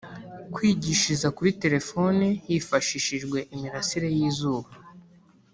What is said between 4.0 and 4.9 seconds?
y’izuba